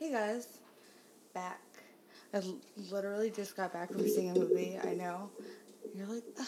[0.00, 0.48] Hey guys,
[1.34, 1.60] back.
[2.32, 2.56] I l-
[2.90, 4.78] literally just got back from seeing a movie.
[4.82, 5.28] I know.
[5.94, 6.46] You're like, "Ugh,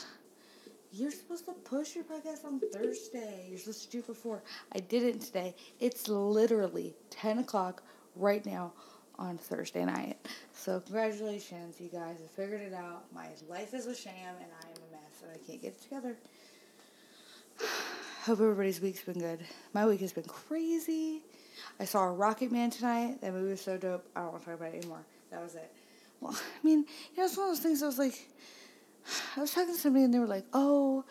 [0.90, 3.48] you're supposed to push your podcast on Thursday.
[3.50, 4.42] You're supposed to do it before.
[4.74, 5.54] I didn't today.
[5.80, 7.82] It's literally 10 o'clock
[8.16, 8.72] right now
[9.18, 10.16] on Thursday night.
[10.54, 12.16] So, congratulations, you guys.
[12.24, 13.04] I figured it out.
[13.14, 15.82] My life is a sham and I am a mess and I can't get it
[15.82, 16.16] together.
[18.24, 19.40] Hope everybody's week's been good.
[19.74, 21.20] My week has been crazy.
[21.80, 23.20] I saw Rocketman tonight.
[23.20, 24.06] That movie was so dope.
[24.14, 25.04] I don't want to talk about it anymore.
[25.30, 25.72] That was it.
[26.20, 28.28] Well, I mean, you know, it's one of those things I was like,
[29.36, 31.04] I was talking to somebody and they were like, oh,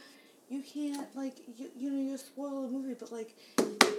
[0.50, 3.36] you can't, like, you, you know, you spoil the movie, but, like,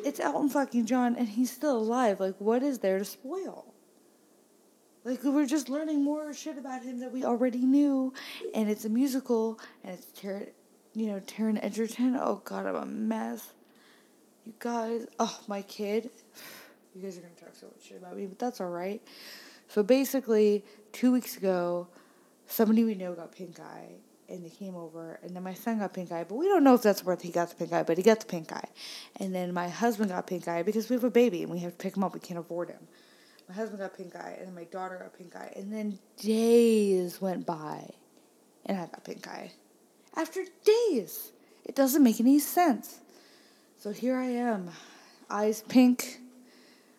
[0.05, 2.21] it's Elton fucking John and he's still alive.
[2.21, 3.73] Like, what is there to spoil?
[5.05, 8.13] Like, we're just learning more shit about him that we already knew,
[8.55, 10.51] and it's a musical, and it's Taron,
[10.95, 12.17] you know, Taron Egerton.
[12.21, 13.53] Oh, God, I'm a mess.
[14.45, 16.11] You guys, oh, my kid.
[16.95, 19.01] You guys are going to talk so much shit about me, but that's all right.
[19.69, 21.87] So basically, two weeks ago,
[22.47, 23.93] somebody we know got pink eye,
[24.29, 26.75] and they came over, and then my son got pink eye, but we don't know
[26.75, 28.69] if that's worth he got the pink eye, but he got the pink eye.
[29.17, 31.73] And then my husband got pink eye because we have a baby and we have
[31.73, 32.15] to pick him up.
[32.15, 32.81] We can't afford him.
[33.49, 37.21] My husband got pink eye, and then my daughter got pink eye, and then days
[37.21, 37.89] went by,
[38.67, 39.53] and I got pink eye.
[40.17, 41.33] After days,
[41.65, 42.99] it doesn't make any sense.
[43.83, 44.71] So here I am,
[45.29, 46.21] eyes pink,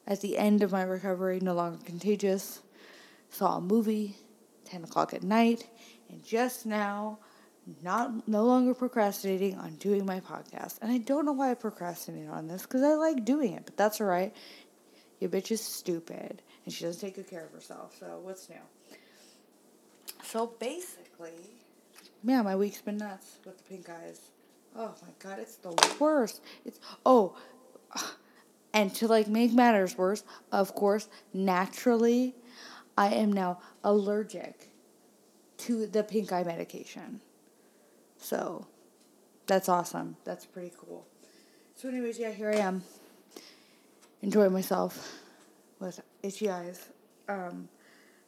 [0.06, 2.62] at the end of my recovery, no longer contagious.
[3.30, 4.18] Saw a movie,
[4.66, 5.66] ten o'clock at night,
[6.10, 7.20] and just now,
[7.82, 10.80] not no longer procrastinating on doing my podcast.
[10.82, 13.78] And I don't know why I procrastinate on this because I like doing it, but
[13.78, 14.36] that's all right.
[15.22, 17.96] Your bitch is stupid, and she doesn't take good care of herself.
[17.98, 18.58] So what's new?
[20.22, 21.32] So basically,
[22.26, 24.20] yeah, my week's been nuts with the pink eyes.
[24.76, 26.42] Oh my god, it's the worst.
[26.66, 27.36] It's oh,
[28.74, 32.36] and to like make matters worse, of course, naturally,
[32.98, 34.70] I am now allergic
[35.60, 37.22] to the pink eye medication.
[38.18, 38.68] So,
[39.48, 40.16] that's awesome.
[40.24, 41.06] That's pretty cool.
[41.76, 42.84] So, anyways, yeah, here I am,
[44.22, 45.20] enjoying myself
[45.80, 46.88] with itchy eyes.
[47.28, 47.68] Um,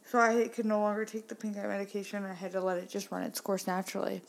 [0.05, 2.25] so I could no longer take the pink eye medication.
[2.25, 4.21] I had to let it just run its course naturally,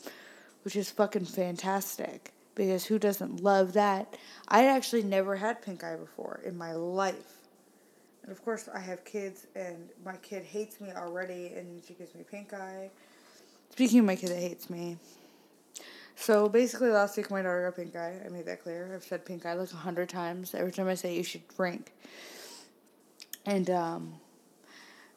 [0.67, 2.33] which is fucking fantastic.
[2.53, 4.17] Because who doesn't love that?
[4.49, 7.37] I actually never had pink eye before in my life.
[8.21, 12.13] And of course, I have kids, and my kid hates me already, and she gives
[12.13, 12.89] me pink eye.
[13.69, 14.97] Speaking of my kid that hates me,
[16.17, 18.19] so basically, last week my daughter got pink eye.
[18.25, 18.91] I made that clear.
[18.93, 20.53] I've said pink eye like a hundred times.
[20.53, 21.93] Every time I say you should drink.
[23.45, 24.15] And um,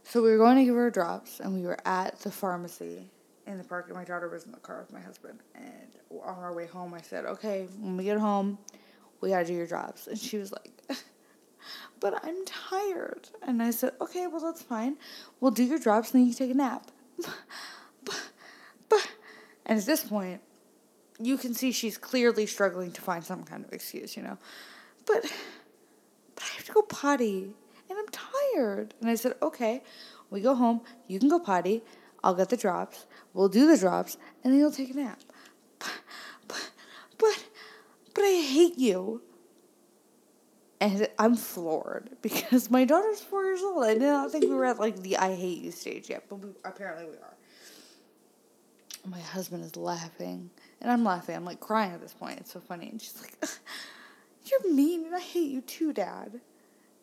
[0.05, 3.11] so we were going to give her drops, and we were at the pharmacy
[3.53, 5.41] in the park, and my daughter was in the car with my husband.
[5.55, 8.59] And on our way home, I said, "Okay, when we get home,
[9.21, 10.73] we gotta do your drops." And she was like,
[12.01, 14.97] "But I'm tired." And I said, "Okay, well that's fine.
[15.41, 16.91] We'll do your drops, and then you can take a nap."
[18.05, 18.31] but,
[18.89, 19.11] but,
[19.67, 20.41] and at this point,
[21.19, 24.39] you can see she's clearly struggling to find some kind of excuse, you know.
[25.07, 25.23] But,
[26.35, 27.53] but I have to go potty,
[27.89, 28.95] and I'm tired.
[29.01, 29.83] And I said, "Okay,
[30.31, 30.81] we go home.
[31.09, 31.83] You can go potty.
[32.23, 33.07] I'll get the drops.
[33.33, 35.21] We'll do the drops, and then you'll take a nap."
[35.79, 35.93] But,
[36.49, 36.71] but,
[37.19, 37.45] but,
[38.15, 39.23] but I hate you.
[40.83, 43.85] And I'm floored because my daughter's four years old.
[43.85, 46.37] I did not think we were at like the I hate you stage yet, but
[46.37, 47.35] we, apparently we are.
[49.07, 51.37] My husband is laughing, and I'm laughing.
[51.37, 52.39] I'm like crying at this point.
[52.39, 52.89] It's so funny.
[52.89, 53.35] And she's like,
[54.45, 56.41] You're mean, and I hate you too, Dad.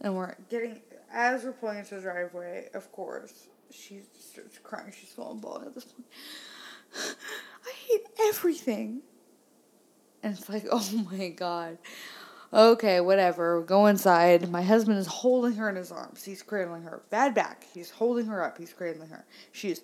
[0.01, 4.93] And we're getting, as we're pulling into the driveway, of course, she starts crying.
[4.97, 6.07] She's and bawling at this point.
[7.65, 9.01] I hate everything.
[10.23, 11.77] And it's like, oh my God.
[12.53, 13.61] Okay, whatever.
[13.61, 14.49] Go inside.
[14.49, 16.23] My husband is holding her in his arms.
[16.23, 17.03] He's cradling her.
[17.09, 17.65] Bad back.
[17.73, 18.57] He's holding her up.
[18.57, 19.25] He's cradling her.
[19.51, 19.81] She's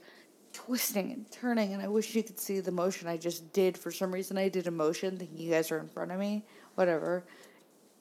[0.54, 3.78] twisting and turning, and I wish you could see the motion I just did.
[3.78, 6.46] For some reason, I did a motion thinking you guys are in front of me.
[6.76, 7.26] Whatever.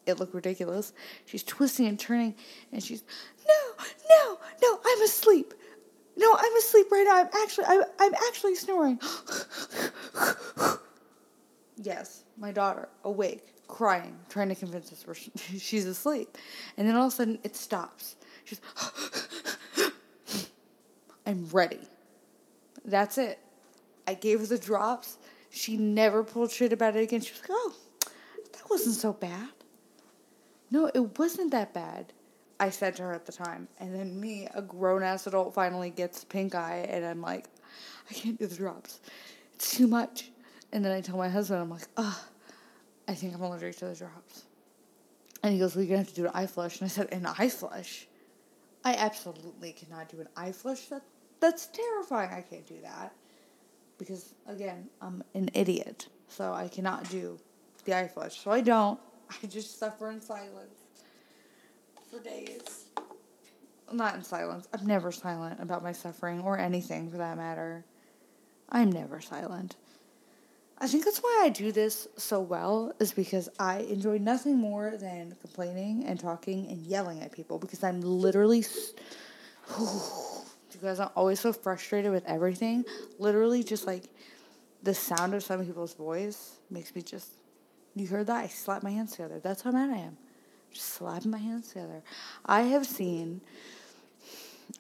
[0.07, 0.93] It looked ridiculous.
[1.27, 2.35] She's twisting and turning,
[2.73, 3.03] and she's,
[3.47, 5.55] no, no, no, I'm asleep.
[6.23, 7.21] No, I'm asleep right now.
[7.21, 9.01] I'm actually, I'm, I'm actually snoring.
[11.77, 15.15] yes, my daughter, awake, crying, trying to convince us we're,
[15.59, 16.39] she's asleep.
[16.77, 18.15] And then all of a sudden, it stops.
[18.45, 18.61] She's,
[21.27, 21.81] I'm ready.
[22.85, 23.41] That's it.
[24.07, 25.19] I gave her the drops.
[25.51, 27.21] She never pulled shit about it again.
[27.21, 27.75] She was like, oh,
[28.53, 29.49] that wasn't so bad.
[30.71, 32.13] No, it wasn't that bad.
[32.61, 33.69] I said to her at the time.
[33.79, 37.47] And then me, a grown ass adult, finally gets pink eye, and I'm like,
[38.11, 39.01] I can't do the drops.
[39.55, 40.31] It's too much.
[40.73, 42.19] And then I tell my husband, I'm like, ugh,
[43.09, 44.45] I think I'm allergic to the drops.
[45.43, 46.81] And he goes, Well, you're going to have to do an eye flush.
[46.81, 48.07] And I said, An eye flush?
[48.85, 50.87] I absolutely cannot do an eye flush.
[50.87, 51.03] That
[51.41, 52.31] that's terrifying.
[52.33, 53.13] I can't do that
[53.99, 56.07] because again, I'm an idiot.
[56.29, 57.39] So I cannot do
[57.85, 58.41] the eye flush.
[58.41, 58.99] So I don't.
[59.31, 60.82] I just suffer in silence
[62.13, 62.85] for days.
[63.91, 64.69] Not in silence.
[64.73, 67.85] I'm never silent about my suffering or anything for that matter.
[68.69, 69.77] I'm never silent.
[70.79, 74.97] I think that's why I do this so well is because I enjoy nothing more
[74.99, 78.65] than complaining and talking and yelling at people because I'm literally
[79.69, 82.85] because I'm always so frustrated with everything.
[83.19, 84.05] Literally just like
[84.83, 87.31] the sound of some people's voice makes me just
[87.95, 88.45] you heard that?
[88.45, 89.39] I slap my hands together.
[89.39, 90.17] That's how mad I am.
[90.75, 92.03] Slapping my hands together.
[92.45, 93.41] I have seen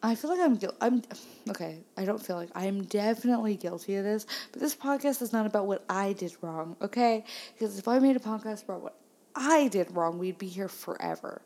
[0.02, 0.76] I feel like I'm guilty.
[0.80, 1.02] I'm
[1.50, 1.78] okay.
[1.96, 4.26] I don't feel like I am definitely guilty of this.
[4.52, 7.24] But this podcast is not about what I did wrong, okay?
[7.54, 8.96] Because if I made a podcast about what
[9.34, 11.42] I did wrong, we'd be here forever.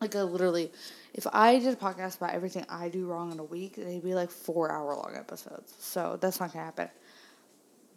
[0.00, 0.72] Like I literally,
[1.14, 4.14] if I did a podcast about everything I do wrong in a week, they'd be
[4.14, 5.74] like four hour long episodes.
[5.78, 6.88] So that's not gonna happen.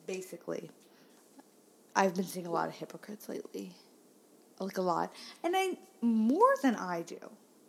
[0.06, 0.69] Basically,
[1.95, 3.72] I've been seeing a lot of hypocrites lately,
[4.59, 5.13] like a lot,
[5.44, 7.19] and I more than I do.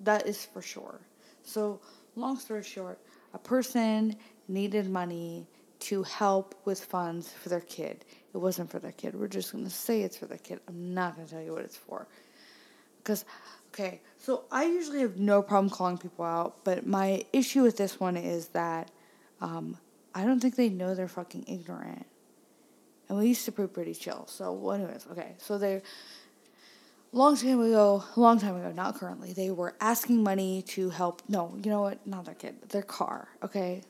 [0.01, 1.01] That is for sure.
[1.43, 1.81] So,
[2.17, 2.99] long story short,
[3.33, 4.17] a person
[4.49, 5.47] needed money
[5.81, 8.05] to help with funds for their kid.
[8.33, 9.15] It wasn't for their kid.
[9.15, 10.61] We're just going to say it's for their kid.
[10.69, 12.09] I'm not going to tell you what it's for.
[13.03, 13.25] Because,
[13.69, 18.01] okay, so I usually have no problem calling people out, but my issue with this
[18.01, 18.91] one is that
[19.41, 19.77] um,
[20.15, 22.07] I don't think they know they're fucking ignorant.
[23.09, 24.27] And we used to be pretty chill.
[24.27, 25.83] So, anyways, okay, so they're
[27.15, 31.23] long time ago, long time ago, not currently, they were asking money to help.
[31.29, 32.05] No, you know what?
[32.07, 33.29] Not their kid, their car.
[33.43, 33.83] Okay,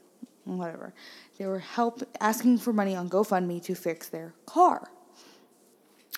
[0.44, 0.93] whatever.
[1.38, 4.91] They were help asking for money on GoFundMe to fix their car.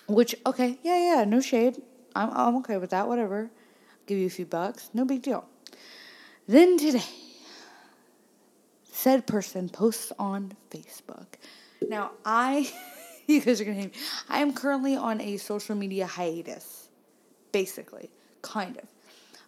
[0.07, 1.81] Which okay, yeah, yeah, no shade.
[2.15, 3.07] I'm I'm okay with that.
[3.07, 3.49] Whatever.
[4.05, 5.45] Give you a few bucks, no big deal.
[6.47, 7.03] Then today,
[8.91, 11.27] said person posts on Facebook.
[11.87, 12.71] Now I.
[13.27, 14.01] you guys are gonna hate me.
[14.29, 16.76] I am currently on a social media hiatus
[17.51, 18.09] basically,
[18.41, 18.83] kind of.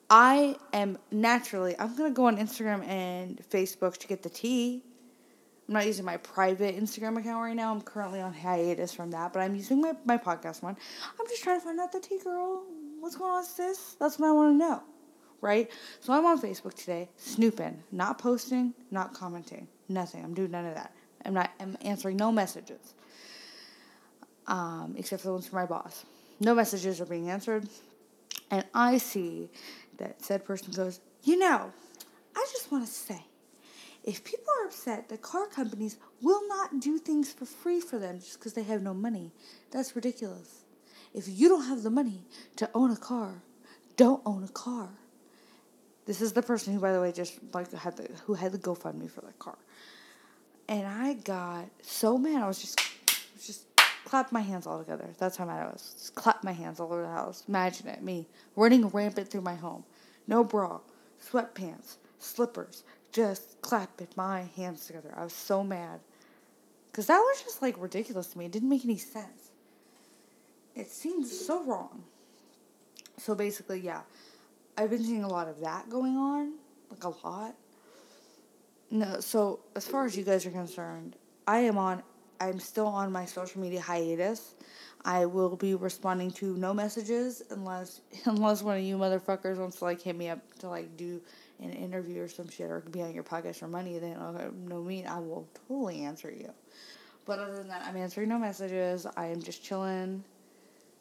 [0.10, 4.84] I am naturally, I'm going to go on Instagram and Facebook to get the tea.
[5.68, 7.72] I'm not using my private Instagram account right now.
[7.72, 10.76] I'm currently on hiatus from that, but I'm using my, my podcast one.
[11.20, 12.64] I'm just trying to find out the tea girl.
[13.00, 13.96] What's going on, with sis?
[14.00, 14.82] That's what I want to know,
[15.42, 15.70] right?
[16.00, 20.24] So I'm on Facebook today, snooping, not posting, not commenting, nothing.
[20.24, 20.92] I'm doing none of that.
[21.24, 21.52] I'm not.
[21.60, 22.96] I'm answering no messages,
[24.48, 26.04] um, except for the ones from my boss.
[26.40, 27.70] No messages are being answered
[28.52, 29.50] and I see
[29.98, 31.72] that said person goes, You know,
[32.36, 33.24] I just want to say,
[34.04, 38.20] if people are upset that car companies will not do things for free for them
[38.20, 39.32] just because they have no money,
[39.72, 40.64] that's ridiculous.
[41.14, 42.22] If you don't have the money
[42.58, 43.42] to own a car,
[43.98, 44.90] don't own a car.
[46.06, 48.58] This is the person who, by the way, just like had the who had the
[48.58, 49.58] GoFundMe for the car,
[50.68, 52.42] and I got so mad.
[52.42, 52.80] I was just,
[53.46, 53.69] just
[54.06, 55.10] clap my hands all together.
[55.18, 55.94] That's how mad I was.
[55.98, 57.44] Just clap my hands all over the house.
[57.48, 59.84] Imagine it, me running rampant through my home.
[60.28, 60.80] No bra,
[61.24, 65.14] sweatpants, slippers, just clapping my hands together.
[65.16, 66.00] I was so mad.
[66.92, 68.46] Because that was just like ridiculous to me.
[68.46, 69.52] It didn't make any sense.
[70.76, 72.04] It seemed so wrong.
[73.18, 74.02] So basically, yeah,
[74.78, 76.54] I've been seeing a lot of that going on.
[76.90, 77.56] Like a lot.
[78.92, 81.16] No, so as far as you guys are concerned,
[81.46, 82.02] I am on
[82.40, 84.56] I'm still on my social media hiatus.
[85.06, 89.86] I will be responding to no messages unless unless one of you motherfuckers wants to
[89.86, 91.22] like hit me up to like do
[91.62, 93.98] an interview or some shit or be on your podcast for money.
[93.98, 96.52] Then okay, no me, I will totally answer you.
[97.26, 99.06] But other than that, I'm answering no messages.
[99.16, 100.24] I am just chilling,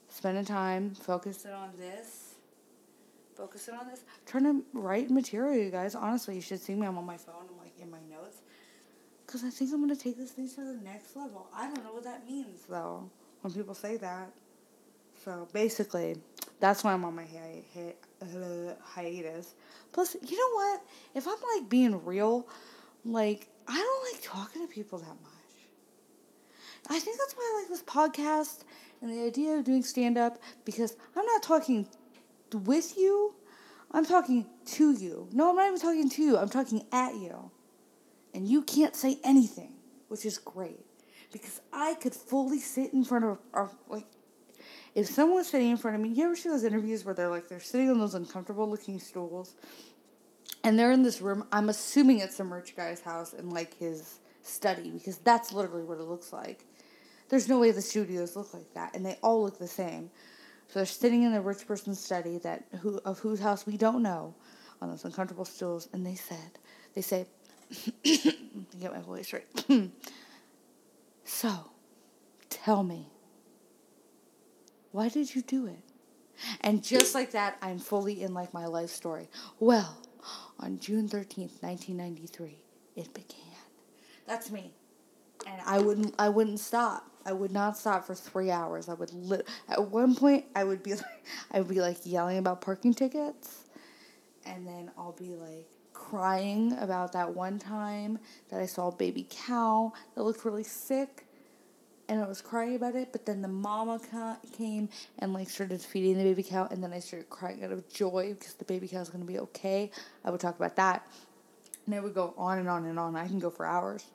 [0.08, 2.34] spending time, focusing on this,
[3.34, 5.56] focusing on this, trying to write material.
[5.56, 6.86] You guys, honestly, you should see me.
[6.86, 7.46] I'm on my phone.
[7.48, 8.42] I'm like in my notes
[9.28, 11.48] because I think I'm going to take this thing to the next level.
[11.54, 13.10] I don't know what that means, though,
[13.42, 14.32] when people say that.
[15.22, 16.16] So basically,
[16.60, 19.54] that's why I'm on my hi- hi- uh, hiatus.
[19.92, 20.82] Plus, you know what?
[21.14, 22.48] If I'm like being real,
[23.04, 25.58] like, I don't like talking to people that much.
[26.88, 28.64] I think that's why I like this podcast
[29.02, 31.86] and the idea of doing stand up because I'm not talking
[32.54, 33.34] with you,
[33.90, 35.28] I'm talking to you.
[35.32, 37.50] No, I'm not even talking to you, I'm talking at you
[38.38, 39.72] and you can't say anything,
[40.06, 40.86] which is great
[41.32, 44.06] because I could fully sit in front of, like,
[44.94, 47.48] if someone's sitting in front of me, you ever see those interviews where they're like
[47.48, 49.56] they're sitting on those uncomfortable looking stools,
[50.62, 51.46] and they're in this room.
[51.50, 55.98] I'm assuming it's some rich guy's house and like his study because that's literally what
[55.98, 56.64] it looks like.
[57.30, 60.12] There's no way the studios look like that, and they all look the same.
[60.68, 64.00] So they're sitting in the rich person's study that who of whose house we don't
[64.00, 64.36] know,
[64.80, 66.60] on those uncomfortable stools, and they said,
[66.94, 67.26] they say,
[68.02, 69.46] get my voice right.
[71.24, 71.70] so,
[72.48, 73.08] tell me,
[74.92, 75.80] why did you do it?
[76.60, 79.28] And just like that, I'm fully in like my life story.
[79.58, 79.98] Well,
[80.60, 82.58] on June 13th, 1993,
[82.96, 83.38] it began.
[84.26, 84.72] That's me.
[85.46, 87.10] And I wouldn't I wouldn't stop.
[87.24, 88.88] I would not stop for 3 hours.
[88.88, 92.38] I would li- at one point I would be like I would be like yelling
[92.38, 93.64] about parking tickets
[94.46, 95.66] and then I'll be like
[95.98, 98.18] crying about that one time
[98.50, 101.26] that I saw a baby cow that looked really sick
[102.08, 104.88] and I was crying about it, but then the mama ca- came
[105.18, 108.34] and like started feeding the baby cow, and then I started crying out of joy
[108.38, 109.90] because the baby cow is gonna be okay.
[110.24, 111.06] I would talk about that,
[111.84, 113.14] and I would go on and on and on.
[113.14, 114.06] I can go for hours.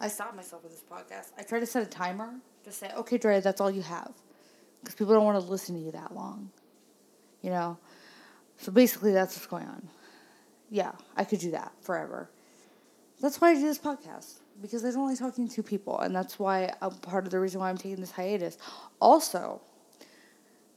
[0.00, 1.32] I stopped myself with this podcast.
[1.36, 4.12] I try to set a timer to say, okay, Dre, that's all you have,
[4.80, 6.50] because people don't want to listen to you that long,
[7.42, 7.76] you know.
[8.58, 9.88] So basically, that's what's going on.
[10.70, 12.30] Yeah, I could do that forever.
[13.20, 16.38] That's why I do this podcast because I don't like talking to people, and that's
[16.38, 18.58] why a part of the reason why I'm taking this hiatus.
[19.00, 19.60] Also,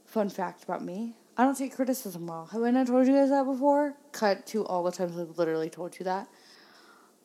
[0.06, 2.46] fun fact about me: I don't take criticism well.
[2.48, 3.96] Have I not told you guys that before?
[4.12, 6.28] Cut to all the times I've literally told you that.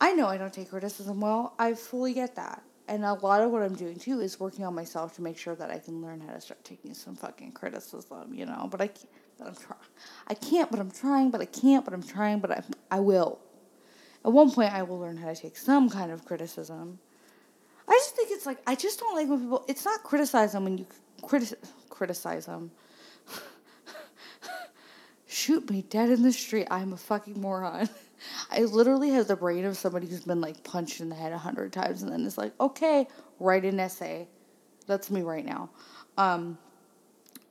[0.00, 1.54] I know I don't take criticism well.
[1.58, 2.62] I fully get that.
[2.88, 5.54] And a lot of what I'm doing too is working on myself to make sure
[5.54, 8.68] that I can learn how to start taking some fucking criticism, you know.
[8.70, 8.90] But I,
[9.38, 9.80] but I'm trying.
[10.26, 11.30] I can't, but I'm trying.
[11.30, 12.40] But I can't, but I'm trying.
[12.40, 13.40] But I, I will.
[14.24, 16.98] At one point, I will learn how to take some kind of criticism.
[17.86, 19.64] I just think it's like I just don't like when people.
[19.68, 20.86] It's not criticize them when you
[21.22, 21.54] criti-
[21.90, 22.70] criticize them.
[25.26, 26.66] Shoot me dead in the street.
[26.70, 27.88] I'm a fucking moron.
[28.50, 31.38] I literally have the brain of somebody who's been like punched in the head a
[31.38, 33.06] hundred times and then it's like, okay,
[33.38, 34.28] write an essay.
[34.86, 35.70] That's me right now.
[36.16, 36.58] Um,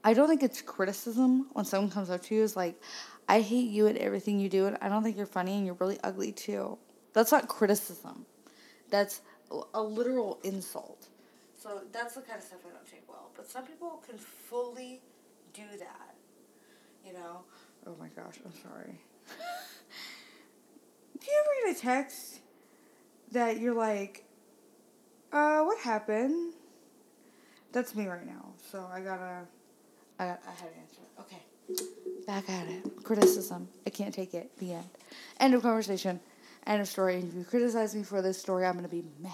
[0.03, 2.81] I don't think it's criticism when someone comes up to you is like,
[3.27, 5.75] I hate you and everything you do, and I don't think you're funny, and you're
[5.75, 6.77] really ugly too.
[7.13, 8.25] That's not criticism.
[8.89, 9.22] That's
[9.74, 11.07] a literal insult.
[11.57, 13.31] So that's the kind of stuff I don't take well.
[13.36, 15.01] But some people can fully
[15.53, 16.15] do that.
[17.05, 17.43] You know?
[17.88, 19.00] Oh my gosh, I'm sorry.
[21.19, 22.39] do you ever get a text
[23.31, 24.25] that you're like,
[25.31, 26.53] uh, what happened?
[27.72, 28.53] That's me right now.
[28.72, 29.48] So I gotta,
[30.24, 31.01] I, I had to answer.
[31.20, 31.42] Okay.
[32.27, 33.03] Back at it.
[33.03, 33.68] Criticism.
[33.86, 34.58] I can't take it.
[34.58, 34.89] The end.
[35.39, 36.20] End of conversation.
[36.65, 37.15] End of story.
[37.15, 39.32] And if you criticize me for this story, I'm going to be mad.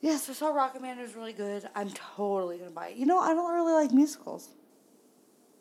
[0.00, 0.98] Yes, I saw Rocketman.
[0.98, 1.68] It was really good.
[1.74, 2.96] I'm totally going to buy it.
[2.96, 4.48] You know, I don't really like musicals.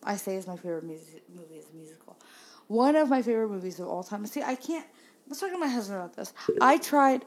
[0.04, 2.18] I say it's my favorite music, movie is a musical.
[2.68, 4.26] One of my favorite movies of all time.
[4.26, 4.86] See, I can't.
[5.28, 6.34] Let's talk to my husband about this.
[6.62, 7.26] I tried.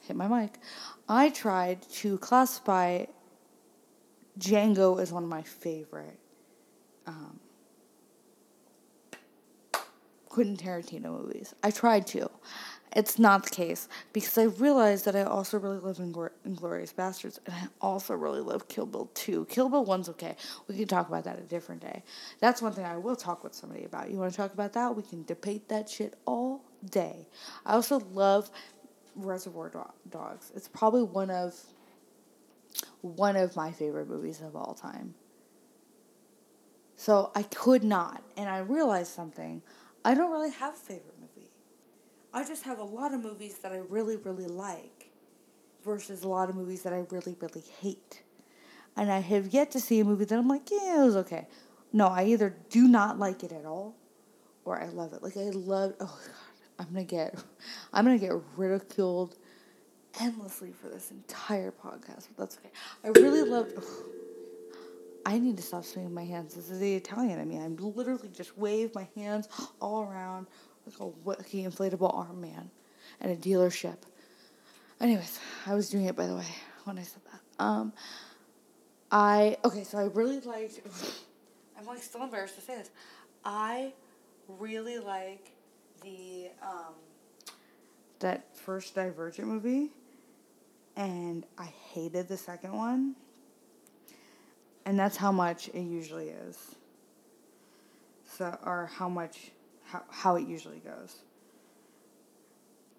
[0.00, 0.58] hit my mic.
[1.08, 3.04] I tried to classify
[4.38, 6.18] Django is one of my favorite
[7.06, 7.38] um,
[10.28, 11.54] Quentin Tarantino movies.
[11.62, 12.30] I tried to.
[12.94, 17.38] It's not the case because I realized that I also really love Ingl- Inglourious Basterds
[17.46, 19.46] and I also really love Kill Bill 2.
[19.46, 20.36] Kill Bill 1's okay.
[20.68, 22.02] We can talk about that a different day.
[22.40, 24.10] That's one thing I will talk with somebody about.
[24.10, 24.94] You want to talk about that?
[24.94, 27.26] We can debate that shit all day.
[27.64, 28.50] I also love
[29.16, 29.70] Reservoir
[30.10, 30.52] Dogs.
[30.54, 31.54] It's probably one of
[33.02, 35.14] one of my favorite movies of all time.
[36.96, 39.62] So I could not, and I realized something.
[40.04, 41.50] I don't really have a favorite movie.
[42.32, 45.10] I just have a lot of movies that I really, really like
[45.84, 48.22] versus a lot of movies that I really, really hate.
[48.96, 51.46] And I have yet to see a movie that I'm like, yeah, it was okay.
[51.92, 53.96] No, I either do not like it at all
[54.64, 55.22] or I love it.
[55.22, 56.34] Like I love oh god,
[56.78, 57.34] I'm gonna get
[57.92, 59.36] I'm gonna get ridiculed
[60.20, 62.70] endlessly for this entire podcast, but that's okay.
[63.04, 63.72] I really love.
[65.24, 66.54] I need to stop swinging my hands.
[66.54, 67.40] This is the Italian.
[67.40, 69.48] I mean, I literally just wave my hands
[69.80, 70.48] all around
[70.86, 72.70] like a wacky inflatable arm man
[73.20, 73.98] at a dealership.
[75.00, 76.46] Anyways, I was doing it by the way
[76.84, 77.64] when I said that.
[77.64, 77.92] Um,
[79.10, 80.80] I okay, so I really liked.
[81.78, 82.90] I'm like still embarrassed to say this.
[83.44, 83.92] I
[84.48, 85.52] really like
[86.02, 86.94] the um,
[88.20, 89.90] that first Divergent movie
[90.96, 93.14] and I hated the second one.
[94.84, 96.74] And that's how much it usually is.
[98.26, 99.52] So, or how much,
[99.84, 101.16] how, how it usually goes.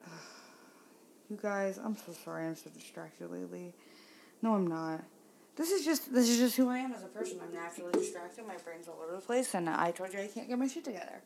[1.29, 3.73] You guys, I'm so sorry I'm so distracted lately.
[4.43, 5.03] No, I'm not.
[5.55, 7.39] This is just this is just who I am as a person.
[7.41, 8.45] I'm naturally distracted.
[8.45, 10.83] My brain's all over the place, and I told you I can't get my shit
[10.83, 11.21] together,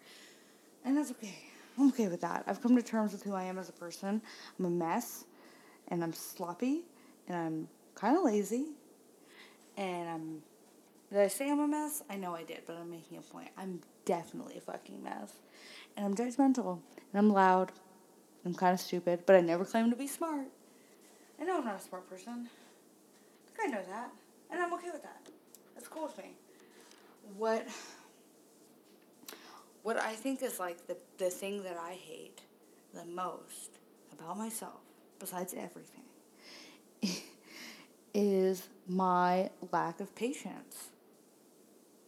[0.86, 1.36] and that's okay.
[1.78, 2.44] I'm okay with that.
[2.48, 4.22] I've come to terms with who I am as a person.
[4.60, 5.26] I'm a mess
[5.89, 6.84] and I'm sloppy
[7.27, 8.67] and I'm kind of lazy
[9.77, 10.41] and I'm
[11.10, 12.03] did I say I'm a mess?
[12.10, 13.50] I know I did, but I'm making a point.
[13.58, 15.32] I'm definitely a fucking mess.
[15.96, 16.79] And I'm judgmental.
[17.13, 17.72] And I'm loud.
[18.46, 20.48] I'm kind of stupid, but I never claim to be smart.
[21.39, 22.50] I know I'm not a smart person.
[23.62, 24.12] I know that.
[24.51, 25.22] And I'm okay with that.
[25.75, 26.34] That's cool with me.
[27.38, 27.67] What
[29.84, 32.41] what I think is like the, the thing that I hate
[32.94, 33.79] the most
[34.12, 34.82] about myself,
[35.20, 36.04] besides everything,
[38.14, 40.90] is my lack of patience.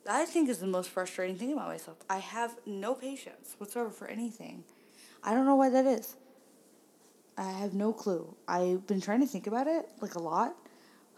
[0.10, 1.98] I think is the most frustrating thing about myself.
[2.10, 4.64] I have no patience whatsoever for anything.
[5.24, 6.16] I don't know why that is.
[7.38, 8.36] I have no clue.
[8.48, 10.56] I've been trying to think about it like a lot.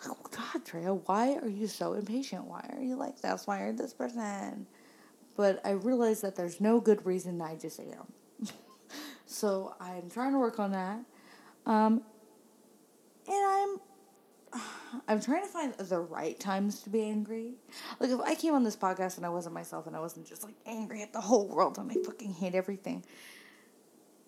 [0.01, 2.45] Like, oh God, Drea, why are you so impatient?
[2.45, 3.47] Why are you like this?
[3.47, 4.67] Why are this person?
[5.35, 8.11] But I realize that there's no good reason I just am.
[9.25, 10.99] so I'm trying to work on that.
[11.65, 12.01] Um,
[13.27, 13.79] and I'm
[15.07, 17.55] I'm trying to find the right times to be angry.
[17.99, 20.43] Like if I came on this podcast and I wasn't myself and I wasn't just
[20.43, 23.03] like angry at the whole world and I fucking hate everything,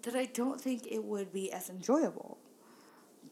[0.04, 2.38] that I don't think it would be as enjoyable.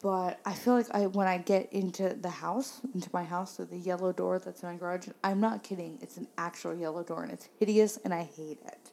[0.02, 3.66] But I feel like I when I get into the house, into my house through
[3.66, 6.00] the yellow door that's in my garage, I'm not kidding.
[6.02, 8.92] It's an actual yellow door and it's hideous and I hate it.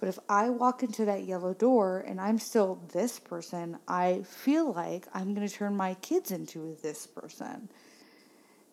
[0.00, 4.72] But if I walk into that yellow door and I'm still this person, I feel
[4.72, 7.68] like I'm going to turn my kids into this person.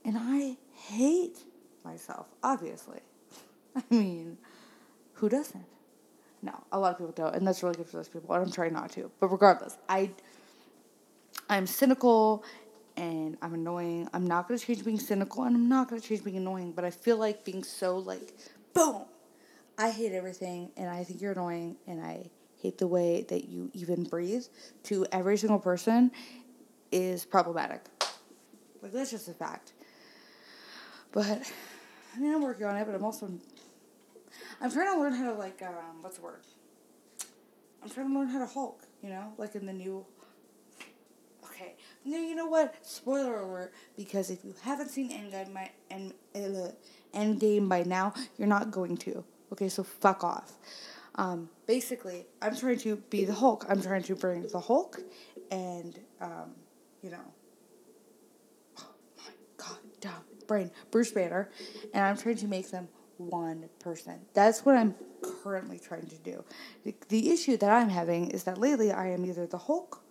[0.06, 1.40] And I hate
[1.84, 3.02] myself, obviously.
[3.76, 4.38] I mean,
[5.16, 5.66] who doesn't?
[6.42, 8.34] No, a lot of people don't, and that's really good for those people.
[8.34, 9.12] And I'm trying not to.
[9.20, 10.12] But regardless, I
[11.50, 12.46] I'm cynical
[12.96, 14.08] and I'm annoying.
[14.14, 16.90] I'm not gonna change being cynical and I'm not gonna change being annoying, but I
[16.90, 18.34] feel like being so like
[18.74, 19.04] boom
[19.78, 22.32] I hate everything and I think you're annoying and I
[22.62, 24.46] hate the way that you even breathe
[24.84, 26.12] to every single person
[26.92, 27.86] is problematic.
[28.82, 29.74] Like that's just a fact.
[31.12, 31.52] But
[32.16, 33.32] I mean I'm working on it, but I'm also
[34.60, 36.42] I'm trying to learn how to like um what's the word?
[37.84, 40.06] I'm trying to learn how to Hulk, you know, like in the new
[41.44, 41.76] Okay.
[42.06, 42.76] No, you know what?
[42.82, 46.72] Spoiler alert, because if you haven't seen Endgame by End, uh,
[47.16, 49.24] Endgame by now, you're not going to.
[49.52, 50.54] Okay, so fuck off.
[51.16, 53.66] Um, basically, I'm trying to be the Hulk.
[53.70, 55.00] I'm trying to bring the Hulk
[55.50, 56.52] and, um,
[57.02, 57.34] you know,
[58.80, 60.14] oh my god,
[60.48, 61.50] brain, Bruce Banner,
[61.94, 64.20] and I'm trying to make them one person.
[64.34, 64.94] That's what I'm
[65.44, 66.44] currently trying to do.
[66.84, 70.04] The, the issue that I'm having is that lately I am either the Hulk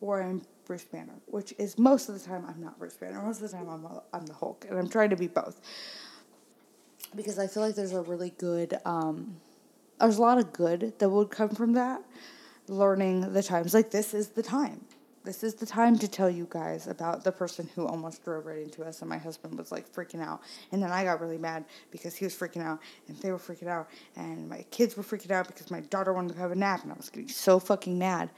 [0.00, 3.20] or I'm Bruce Banner, which is most of the time I'm not Bruce Banner.
[3.22, 5.60] Most of the time I'm, I'm the Hulk, and I'm trying to be both
[7.16, 9.36] because I feel like there's a really good, um,
[9.98, 12.02] there's a lot of good that would come from that.
[12.68, 13.74] Learning the times.
[13.74, 14.84] Like, this is the time.
[15.24, 18.62] This is the time to tell you guys about the person who almost drove right
[18.62, 20.40] into us, and my husband was like freaking out.
[20.72, 23.68] And then I got really mad because he was freaking out, and they were freaking
[23.68, 26.82] out, and my kids were freaking out because my daughter wanted to have a nap,
[26.82, 28.30] and I was getting so fucking mad.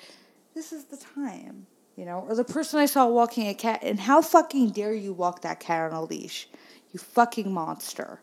[0.54, 2.26] This is the time, you know?
[2.28, 5.60] Or the person I saw walking a cat, and how fucking dare you walk that
[5.60, 6.48] cat on a leash?
[6.92, 8.20] You fucking monster.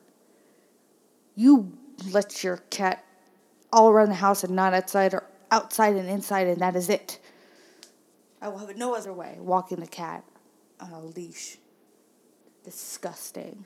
[1.35, 1.77] You
[2.11, 3.03] let your cat
[3.71, 7.19] all around the house and not outside or outside and inside, and that is it.
[8.41, 9.37] I will have it no other way.
[9.39, 10.23] Walking the cat
[10.79, 11.57] on a leash.
[12.63, 13.65] Disgusting.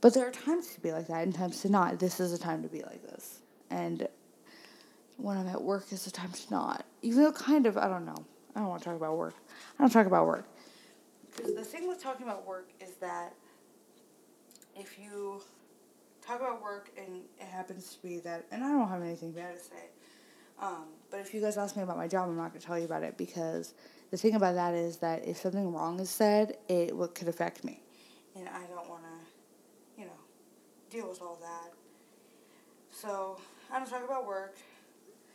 [0.00, 1.98] But there are times to be like that and times to not.
[1.98, 3.40] This is a time to be like this.
[3.70, 4.08] And
[5.16, 6.84] when I'm at work is a time to not.
[7.02, 8.24] Even though kind of, I don't know.
[8.54, 9.34] I don't want to talk about work.
[9.78, 10.46] I don't talk about work.
[11.36, 13.34] Because the thing with talking about work is that
[14.74, 15.42] if you
[16.30, 19.56] talk about work and it happens to be that, and I don't have anything bad
[19.56, 19.90] to say.
[20.60, 22.78] Um, but if you guys ask me about my job, I'm not going to tell
[22.78, 23.74] you about it because
[24.10, 27.64] the thing about that is that if something wrong is said, it what could affect
[27.64, 27.82] me.
[28.36, 30.20] And I don't want to, you know,
[30.90, 31.72] deal with all that.
[32.92, 33.38] So
[33.72, 34.56] I don't talk about work.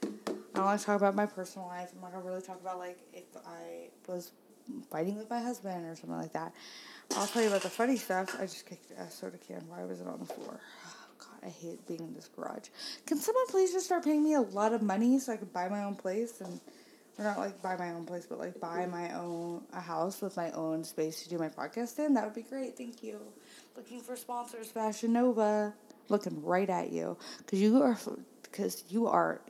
[0.04, 0.08] I
[0.54, 1.92] don't want to talk about my personal life.
[1.94, 4.32] I'm not to really talk about, like, if I was
[4.90, 6.54] fighting with my husband or something like that.
[7.16, 8.36] I'll tell you about the funny stuff.
[8.40, 9.64] I just kicked a soda can.
[9.68, 10.60] Why was it on the floor?
[11.46, 12.70] I hate being in this garage.
[13.06, 15.70] Can someone please just start paying me a lot of money so I could buy
[15.70, 16.60] my own place and
[17.18, 20.36] or not like buy my own place, but like buy my own a house with
[20.36, 22.14] my own space to do my podcast in?
[22.14, 22.78] That would be great.
[22.78, 23.20] Thank you.
[23.78, 25.74] Looking for sponsors, Fashion Nova.
[26.10, 27.98] Looking right at you because you are
[28.44, 29.42] because you are,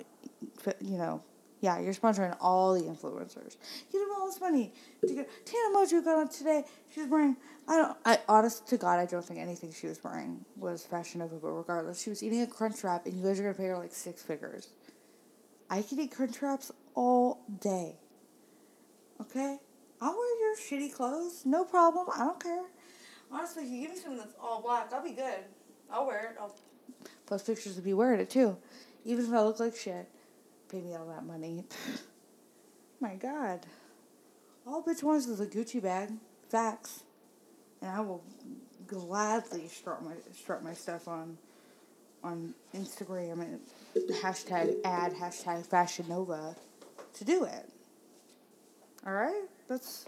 [0.80, 1.22] you know,
[1.66, 3.58] yeah, you're sponsoring all the influencers.
[3.92, 4.72] You have all this money.
[5.02, 5.26] Tana
[5.74, 6.64] Mongeau got on today.
[6.94, 7.38] She's wearing.
[7.68, 7.98] I don't.
[8.06, 12.00] I honest to God, I don't think anything she was wearing was fashionable, But regardless,
[12.04, 14.22] she was eating a crunch wrap, and you guys are gonna pay her like six
[14.22, 14.68] figures.
[15.68, 17.96] I can eat crunch wraps all day.
[19.20, 19.58] Okay,
[20.00, 22.06] I'll wear your shitty clothes, no problem.
[22.16, 22.66] I don't care.
[23.32, 25.40] Honestly, if you give me something that's all black, I'll be good.
[25.90, 26.38] I'll wear it.
[26.40, 26.56] I'll
[27.26, 28.56] post pictures of me wearing it too.
[29.04, 30.08] Even if I look like shit,
[30.70, 31.64] pay me all that money.
[33.00, 33.66] My God.
[34.66, 36.12] All bitch wants is a Gucci bag.
[36.50, 37.04] Facts.
[37.82, 38.24] And I will
[38.88, 41.38] gladly strut my strut my stuff on
[42.24, 43.60] on Instagram and
[44.22, 46.56] hashtag ad hashtag Fashion Nova
[47.14, 47.70] to do it.
[49.06, 50.06] All right, that's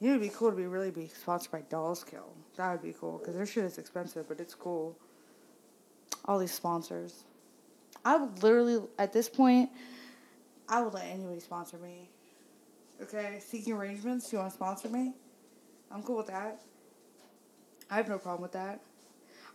[0.00, 2.32] you know, it'd be cool to be really be sponsored by Dolls Kill.
[2.56, 4.96] That would be cool because their shit is expensive, but it's cool.
[6.24, 7.24] All these sponsors.
[8.04, 9.70] I would literally at this point,
[10.68, 12.08] I would let anybody sponsor me.
[13.02, 14.32] Okay, seeking arrangements.
[14.32, 15.14] You want to sponsor me?
[15.90, 16.60] I'm cool with that.
[17.90, 18.80] I have no problem with that.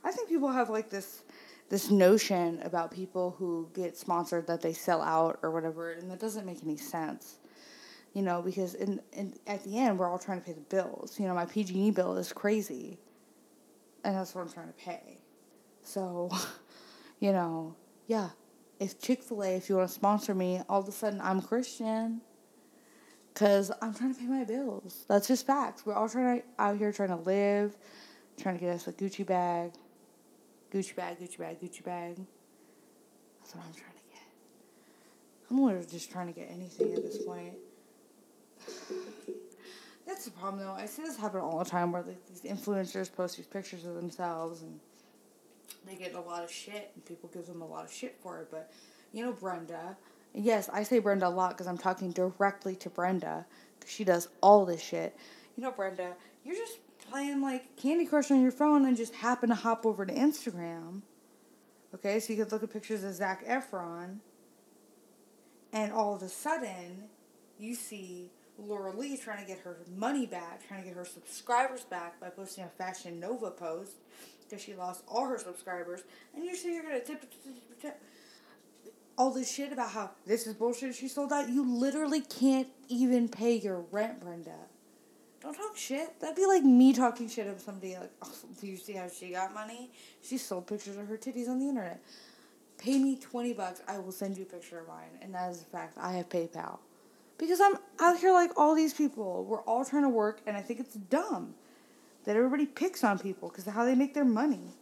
[0.03, 1.23] I think people have like this
[1.69, 6.19] this notion about people who get sponsored that they sell out or whatever, and that
[6.19, 7.37] doesn't make any sense.
[8.13, 11.19] You know, because in, in at the end we're all trying to pay the bills.
[11.19, 12.97] You know, my PG&E bill is crazy,
[14.03, 15.19] and that's what I'm trying to pay.
[15.83, 16.29] So,
[17.19, 17.75] you know,
[18.09, 18.29] yeah.
[18.79, 21.41] If Chick Fil A, if you want to sponsor me, all of a sudden I'm
[21.41, 22.21] Christian.
[23.35, 25.05] Cause I'm trying to pay my bills.
[25.07, 25.85] That's just facts.
[25.85, 27.77] We're all trying to out here trying to live,
[28.35, 29.73] trying to get us a Gucci bag,
[30.73, 32.17] Gucci bag, Gucci bag, Gucci bag.
[33.39, 34.23] That's what I'm trying to get.
[35.51, 37.53] I'm literally just trying to get anything at this point.
[40.07, 40.73] That's the problem, though.
[40.73, 43.93] I see this happen all the time, where like, these influencers post these pictures of
[43.93, 44.79] themselves, and
[45.85, 48.39] they get a lot of shit, and people give them a lot of shit for
[48.41, 48.49] it.
[48.51, 48.71] But
[49.13, 49.97] you know, Brenda
[50.33, 53.45] Yes, I say Brenda a lot because I'm talking directly to Brenda
[53.89, 55.15] she does all this shit.
[55.55, 56.79] You know, Brenda, you're just
[57.09, 61.01] playing like Candy Crush on your phone and just happen to hop over to Instagram.
[61.93, 64.19] Okay, so you could look at pictures of Zac Efron,
[65.73, 67.05] and all of a sudden,
[67.57, 68.29] you see
[68.59, 72.29] Laura Lee trying to get her money back, trying to get her subscribers back by
[72.29, 73.93] posting a Fashion Nova post
[74.49, 76.01] because she lost all her subscribers,
[76.35, 78.01] and you say you're gonna tip, tip, tip,
[79.17, 81.49] all this shit about how this is bullshit she sold out.
[81.49, 84.55] You literally can't even pay your rent, Brenda.
[85.41, 86.19] Don't talk shit.
[86.19, 89.31] That'd be like me talking shit of somebody like, oh, do you see how she
[89.31, 89.91] got money?
[90.21, 92.01] She sold pictures of her titties on the internet.
[92.77, 95.09] Pay me 20 bucks, I will send you a picture of mine.
[95.21, 95.97] And that is a fact.
[95.97, 96.79] I have PayPal.
[97.37, 99.45] Because I'm out here like all these people.
[99.45, 101.55] We're all trying to work, and I think it's dumb
[102.25, 104.73] that everybody picks on people because of how they make their money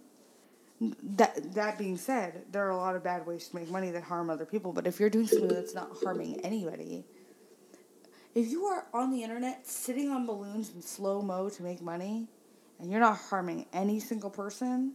[0.80, 4.04] that that being said, there are a lot of bad ways to make money that
[4.04, 4.74] harm other people.
[4.74, 7.04] But if you're doing something that's not harming anybody,
[8.36, 12.28] if you are on the internet sitting on balloons in slow mo to make money,
[12.80, 14.94] and you're not harming any single person,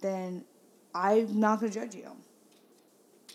[0.00, 0.44] then
[0.94, 2.10] I'm not gonna judge you.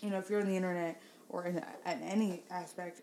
[0.00, 3.02] You know, if you're on the internet or in, in any aspect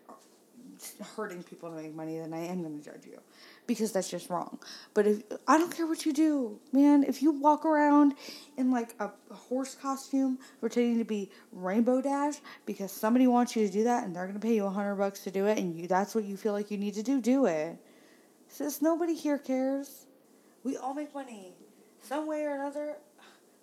[1.16, 3.18] hurting people to make money, then I am gonna judge you
[3.66, 4.58] because that's just wrong.
[4.94, 8.14] But if I don't care what you do, man, if you walk around
[8.56, 12.34] in like a, horse costume pretending to be Rainbow Dash
[12.66, 15.20] because somebody wants you to do that and they're gonna pay you a hundred bucks
[15.24, 17.46] to do it and you that's what you feel like you need to do, do
[17.46, 17.76] it.
[18.48, 20.06] Says nobody here cares.
[20.64, 21.54] We all make money
[22.02, 22.96] some way or another.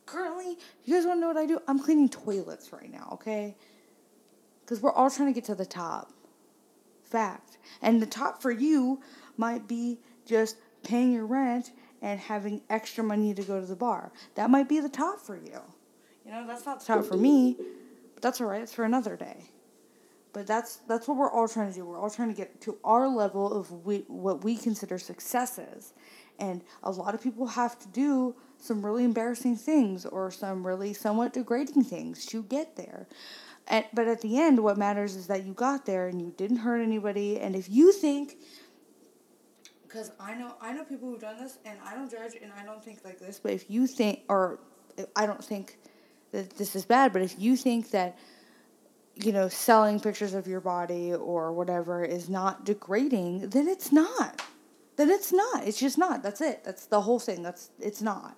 [0.06, 1.62] Currently, you guys want to know what I do?
[1.68, 3.56] I'm cleaning toilets right now, okay?
[4.62, 6.12] Because we're all trying to get to the top.
[7.10, 7.58] Fact.
[7.82, 9.02] And the top for you
[9.38, 14.12] might be just paying your rent and having extra money to go to the bar.
[14.36, 15.60] That might be the top for you.
[16.26, 17.58] You know, that's not the top for me,
[18.14, 18.62] but that's all right.
[18.62, 19.38] It's for another day.
[20.32, 21.86] But that's that's what we're all trying to do.
[21.86, 25.94] We're all trying to get to our level of we, what we consider successes.
[26.38, 30.94] And a lot of people have to do some really embarrassing things or some really
[30.94, 33.08] somewhat degrading things to get there.
[33.70, 36.58] And, but at the end, what matters is that you got there and you didn't
[36.58, 37.40] hurt anybody.
[37.40, 38.38] And if you think
[39.90, 42.64] because I know I know people who've done this, and I don't judge, and I
[42.64, 43.40] don't think like this.
[43.40, 44.60] But if you think, or
[45.16, 45.78] I don't think
[46.32, 48.18] that this is bad, but if you think that
[49.16, 54.42] you know selling pictures of your body or whatever is not degrading, then it's not.
[54.96, 55.66] Then it's not.
[55.66, 56.22] It's just not.
[56.22, 56.64] That's it.
[56.64, 57.42] That's the whole thing.
[57.42, 58.38] That's it's not.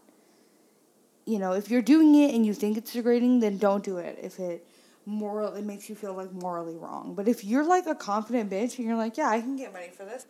[1.26, 4.18] You know, if you're doing it and you think it's degrading, then don't do it.
[4.22, 4.66] If it
[5.06, 7.14] moral it makes you feel like morally wrong.
[7.16, 9.90] But if you're like a confident bitch and you're like, yeah, I can get money
[9.96, 10.26] for this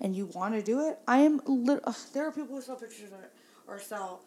[0.00, 1.40] and you want to do it, I am.
[1.46, 4.22] Ugh, there are people who sell pictures or, or sell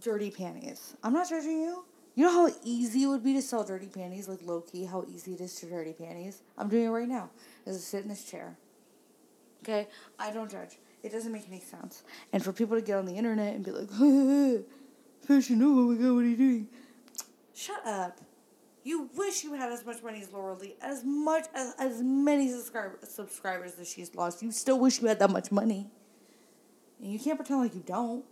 [0.00, 0.96] dirty panties.
[1.02, 1.84] I'm not judging you.
[2.16, 5.04] You know how easy it would be to sell dirty panties, like low key, how
[5.12, 6.42] easy it is to dirty panties?
[6.56, 7.30] I'm doing it right now.
[7.66, 8.56] As I sit in this chair.
[9.62, 9.88] Okay?
[10.18, 10.78] I don't judge.
[11.02, 12.04] It doesn't make any sense.
[12.32, 13.90] And for people to get on the internet and be like,
[15.26, 16.68] Fashion oh my god, what are you doing?
[17.54, 18.20] Shut up.
[18.84, 22.50] You wish you had as much money as Laura Lee, as much as as many
[22.50, 24.42] subscribe, subscribers as she's lost.
[24.42, 25.90] You still wish you had that much money.
[27.00, 28.24] And you can't pretend like you don't.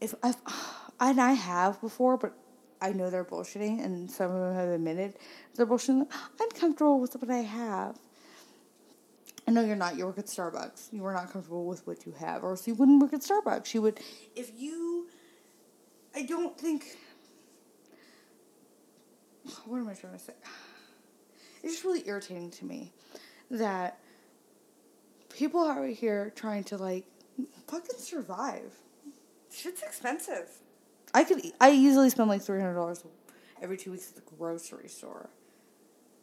[0.00, 0.36] If, if
[1.00, 2.34] and I have before, but
[2.80, 5.14] I know they're bullshitting, and some of them have admitted
[5.54, 6.08] they're bullshitting.
[6.40, 7.96] I'm comfortable with what I have.
[9.46, 9.96] I know you're not.
[9.96, 10.92] You work at Starbucks.
[10.92, 13.72] You are not comfortable with what you have, or else you wouldn't work at Starbucks.
[13.72, 14.00] You would,
[14.34, 15.06] if you.
[16.14, 16.96] I don't think.
[19.66, 20.34] What am I trying to say?
[21.62, 22.92] It's just really irritating to me
[23.50, 23.98] that
[25.34, 27.04] people are out here trying to like
[27.66, 28.74] fucking survive.
[29.50, 30.48] Shit's expensive.
[31.14, 33.02] I could I easily spend like three hundred dollars
[33.60, 35.30] every two weeks at the grocery store.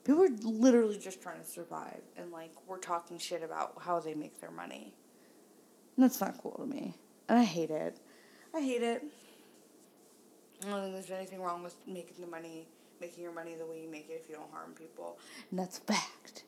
[0.03, 4.13] People are literally just trying to survive, and like we're talking shit about how they
[4.13, 4.93] make their money.
[5.97, 6.95] And that's not cool to me,
[7.27, 7.97] and I hate it.
[8.53, 9.03] I hate it.
[10.63, 12.67] I don't think there's anything wrong with making the money,
[12.99, 15.77] making your money the way you make it if you don't harm people, and that's
[15.79, 16.43] fact.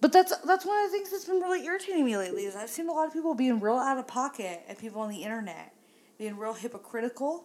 [0.00, 2.70] But that's that's one of the things that's been really irritating me lately is I've
[2.70, 5.74] seen a lot of people being real out of pocket at people on the internet,
[6.18, 7.44] being real hypocritical,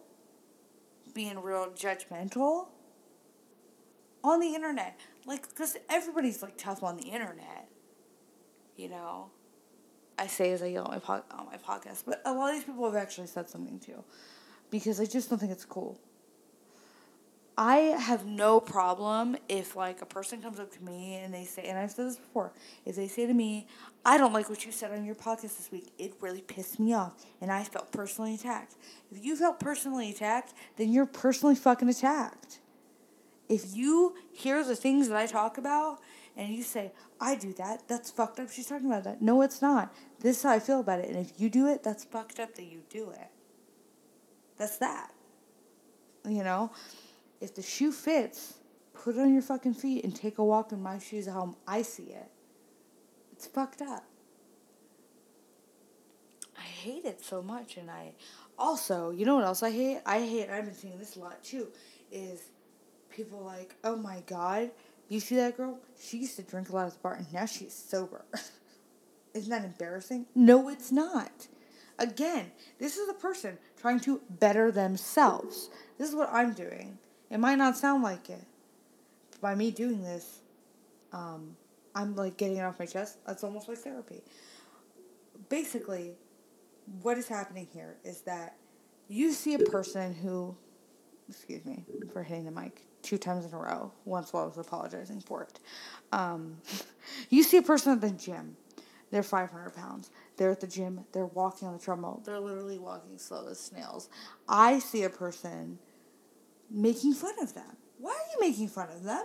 [1.14, 2.68] being real judgmental
[4.24, 4.98] on the internet.
[5.26, 7.68] Like, because everybody's like tough on the internet,
[8.76, 9.30] you know.
[10.18, 12.56] I say as I yell on my pod, on my podcast, but a lot of
[12.56, 14.02] these people have actually said something too,
[14.70, 16.00] because I just don't think it's cool.
[17.58, 21.64] I have no problem if like a person comes up to me and they say,
[21.64, 22.52] and I've said this before,
[22.84, 23.66] if they say to me,
[24.04, 26.92] I don't like what you said on your podcast this week, it really pissed me
[26.92, 28.74] off, and I felt personally attacked.
[29.10, 32.60] If you felt personally attacked, then you're personally fucking attacked.
[33.48, 36.00] If you hear the things that I talk about
[36.36, 39.22] and you say, I do that, that's fucked up, she's talking about that.
[39.22, 39.94] No, it's not.
[40.20, 42.54] This is how I feel about it, and if you do it, that's fucked up
[42.56, 43.28] that you do it.
[44.58, 45.12] That's that.
[46.28, 46.70] You know?
[47.40, 48.54] If the shoe fits,
[48.92, 51.82] put it on your fucking feet and take a walk in my shoes how I
[51.82, 52.30] see it.
[53.32, 54.04] It's fucked up.
[56.58, 58.12] I hate it so much, and I
[58.58, 60.00] also, you know what else I hate?
[60.06, 60.48] I hate.
[60.48, 61.68] I've been seeing this a lot too.
[62.10, 62.40] Is
[63.10, 64.70] people like, oh my god,
[65.08, 65.78] you see that girl?
[66.00, 68.24] She used to drink a lot the bar, and now she's sober.
[69.34, 70.26] Isn't that embarrassing?
[70.34, 71.46] No, it's not.
[71.98, 75.70] Again, this is a person trying to better themselves.
[75.98, 76.98] This is what I'm doing.
[77.30, 78.44] It might not sound like it.
[79.32, 80.40] But by me doing this,
[81.12, 81.56] um,
[81.94, 83.18] I'm like getting it off my chest.
[83.26, 84.22] That's almost like therapy.
[85.48, 86.12] Basically,
[87.02, 88.56] what is happening here is that
[89.08, 90.56] you see a person who,
[91.28, 94.58] excuse me for hitting the mic two times in a row, once while I was
[94.58, 95.60] apologizing for it.
[96.12, 96.56] Um,
[97.30, 98.56] you see a person at the gym.
[99.10, 100.10] They're 500 pounds.
[100.36, 101.04] They're at the gym.
[101.12, 102.22] They're walking on the treadmill.
[102.24, 104.08] They're literally walking slow as snails.
[104.48, 105.78] I see a person
[106.70, 107.76] making fun of them.
[107.98, 109.24] Why are you making fun of them?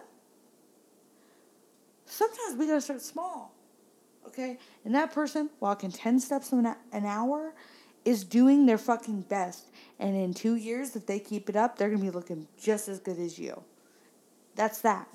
[2.05, 3.53] Sometimes we gotta start small,
[4.27, 4.57] okay?
[4.85, 7.53] And that person walking 10 steps an hour
[8.03, 9.69] is doing their fucking best.
[9.99, 12.99] And in two years, if they keep it up, they're gonna be looking just as
[12.99, 13.63] good as you.
[14.55, 15.07] That's that.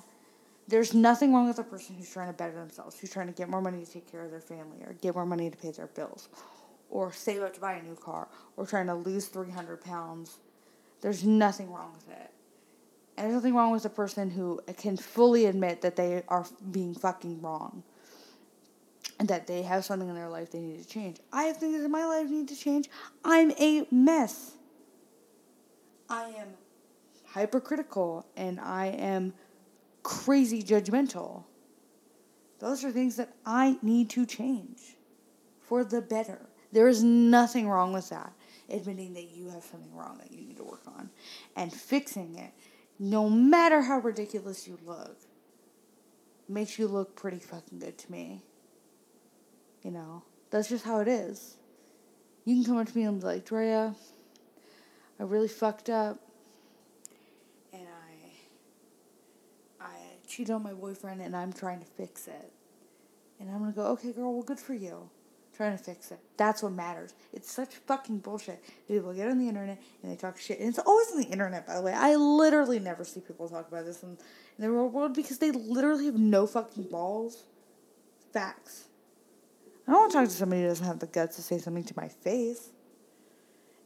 [0.68, 3.48] There's nothing wrong with a person who's trying to better themselves, who's trying to get
[3.48, 5.86] more money to take care of their family, or get more money to pay their
[5.86, 6.28] bills,
[6.90, 10.38] or save up to buy a new car, or trying to lose 300 pounds
[11.00, 12.30] there's nothing wrong with it.
[13.16, 16.94] And there's nothing wrong with a person who can fully admit that they are being
[16.94, 17.82] fucking wrong.
[19.18, 21.18] And that they have something in their life they need to change.
[21.32, 22.90] I have things in my life need to change.
[23.24, 24.52] I'm a mess.
[26.10, 26.48] I am
[27.24, 29.32] hypercritical and I am
[30.02, 31.44] crazy judgmental.
[32.58, 34.96] Those are things that I need to change
[35.60, 36.40] for the better.
[36.72, 38.32] There is nothing wrong with that
[38.68, 41.10] admitting that you have something wrong that you need to work on
[41.54, 42.52] and fixing it,
[42.98, 45.16] no matter how ridiculous you look,
[46.48, 48.42] makes you look pretty fucking good to me.
[49.82, 51.56] You know, that's just how it is.
[52.44, 53.94] You can come up to me and be like, Drea,
[55.18, 56.18] I really fucked up.
[57.72, 57.86] And
[59.80, 59.94] I I
[60.26, 62.52] cheated on my boyfriend and I'm trying to fix it.
[63.38, 65.10] And I'm gonna go, okay, girl, well, good for you
[65.56, 66.18] trying to fix it.
[66.36, 67.14] That's what matters.
[67.32, 68.62] It's such fucking bullshit.
[68.86, 70.60] People get on the internet and they talk shit.
[70.60, 71.92] And it's always on the internet, by the way.
[71.92, 75.50] I literally never see people talk about this in, in the real world because they
[75.50, 77.44] literally have no fucking balls.
[78.32, 78.84] Facts.
[79.86, 81.84] I don't want to talk to somebody who doesn't have the guts to say something
[81.84, 82.70] to my face.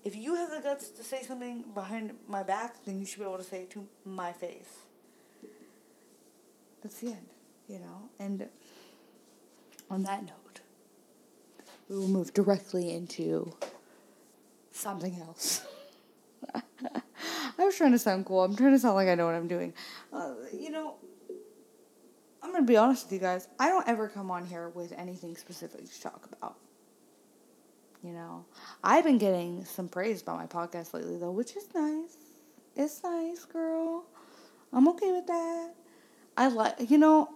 [0.02, 3.24] If you have the guts to say something behind my back, then you should be
[3.24, 4.78] able to say it to my face.
[6.83, 7.26] That's the end,
[7.68, 8.09] you know?
[8.18, 8.48] And
[9.90, 10.39] on that note,
[11.90, 13.53] we will move directly into
[14.70, 15.66] something else.
[16.55, 18.44] I was trying to sound cool.
[18.44, 19.74] I'm trying to sound like I know what I'm doing.
[20.12, 20.94] Uh, you know,
[22.42, 23.48] I'm going to be honest with you guys.
[23.59, 26.57] I don't ever come on here with anything specific to talk about.
[28.05, 28.46] You know,
[28.83, 32.16] I've been getting some praise about my podcast lately, though, which is nice.
[32.76, 34.05] It's nice, girl.
[34.72, 35.74] I'm okay with that.
[36.37, 37.29] I like, you know,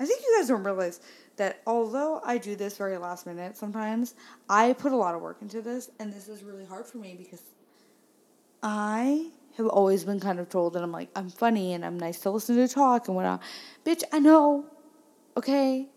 [0.00, 1.00] I think you guys don't realize
[1.36, 4.14] that although I do this very last minute sometimes,
[4.48, 7.16] I put a lot of work into this, and this is really hard for me
[7.18, 7.42] because
[8.62, 12.20] I have always been kind of told that I'm like, I'm funny and I'm nice
[12.20, 13.42] to listen to talk and whatnot.
[13.84, 14.66] Bitch, I know,
[15.36, 15.88] okay?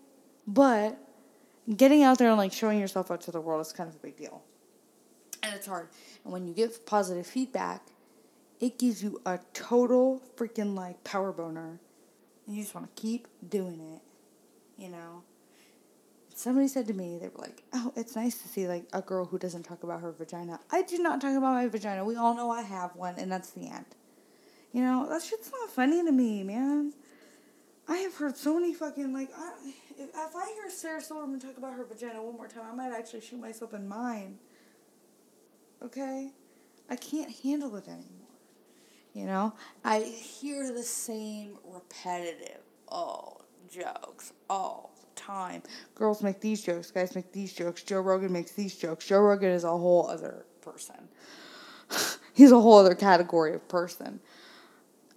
[0.46, 0.98] But
[1.76, 3.98] getting out there and like showing yourself out to the world is kind of a
[3.98, 4.42] big deal.
[5.42, 5.88] And it's hard.
[6.24, 7.82] And when you give positive feedback,
[8.60, 11.80] it gives you a total freaking like power boner.
[12.46, 14.02] And you just want to keep doing it,
[14.78, 15.22] you know?
[16.34, 19.24] Somebody said to me, they were like, oh, it's nice to see like a girl
[19.24, 20.60] who doesn't talk about her vagina.
[20.70, 22.04] I do not talk about my vagina.
[22.04, 23.86] We all know I have one, and that's the end.
[24.72, 26.92] You know, that shit's not funny to me, man.
[27.88, 29.52] I have heard so many fucking, like, I,
[29.98, 32.92] if, if I hear Sarah Silverman talk about her vagina one more time, I might
[32.92, 34.38] actually shoot myself in mine.
[35.82, 36.30] Okay?
[36.88, 38.04] I can't handle it anymore.
[39.14, 39.54] You know?
[39.84, 42.60] I hear the same repetitive,
[42.92, 43.38] oh,
[43.70, 45.62] jokes all the time.
[45.94, 49.06] Girls make these jokes, guys make these jokes, Joe Rogan makes these jokes.
[49.06, 51.08] Joe Rogan is a whole other person.
[52.34, 54.20] He's a whole other category of person.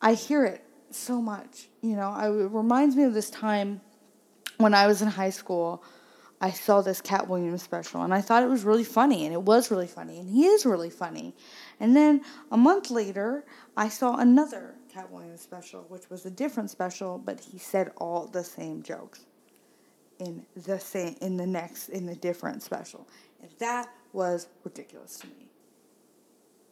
[0.02, 1.68] I hear it so much.
[1.82, 3.82] You know, I, it reminds me of this time
[4.58, 5.84] when I was in high school.
[6.44, 9.44] I saw this Katt Williams special and I thought it was really funny and it
[9.44, 11.36] was really funny and he is really funny.
[11.80, 13.46] And then a month later,
[13.78, 18.28] I saw another Katt Williams special, which was a different special, but he said all
[18.28, 19.26] the same jokes
[20.20, 23.08] in the same in the next in the different special.
[23.42, 25.52] And that was ridiculous to me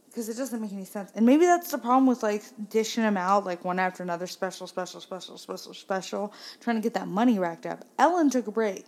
[0.10, 1.12] because it doesn't make any sense.
[1.16, 4.68] And maybe that's the problem with like dishing them out like one after another, special,
[4.68, 7.86] special, special, special, special, trying to get that money racked up.
[7.98, 8.86] Ellen took a break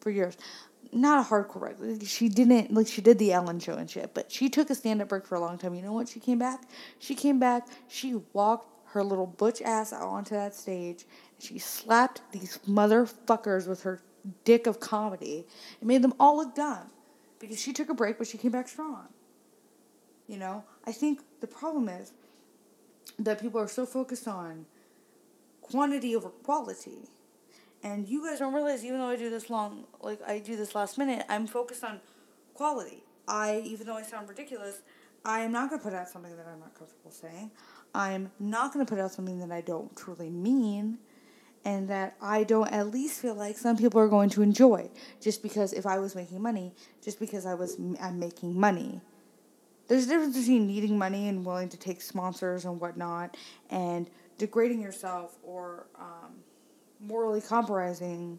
[0.00, 0.36] for years.
[0.92, 1.76] Not a hardcore break.
[1.80, 4.74] Like, she didn't like she did the Ellen show and shit, but she took a
[4.74, 5.74] stand up break for a long time.
[5.74, 6.08] You know what?
[6.08, 6.62] She came back.
[6.98, 7.66] She came back.
[7.88, 11.04] She walked her little butch ass out onto that stage.
[11.34, 14.00] And she slapped these motherfuckers with her
[14.44, 15.44] dick of comedy
[15.80, 16.90] and made them all look dumb
[17.40, 19.08] because she took a break, but she came back strong.
[20.28, 22.12] You know, I think the problem is
[23.18, 24.64] that people are so focused on
[25.60, 27.08] quantity over quality.
[27.82, 30.74] And you guys don't realize, even though I do this long, like I do this
[30.74, 32.00] last minute, I'm focused on
[32.54, 33.02] quality.
[33.26, 34.80] I, even though I sound ridiculous,
[35.24, 37.50] I am not going to put out something that I'm not comfortable saying.
[37.94, 40.98] I'm not going to put out something that I don't truly mean
[41.64, 45.42] and that I don't at least feel like some people are going to enjoy just
[45.42, 49.00] because if I was making money, just because I was I'm making money.
[49.86, 53.36] There's a difference between needing money and willing to take sponsors and whatnot
[53.70, 56.32] and degrading yourself or um,
[57.00, 58.38] morally compromising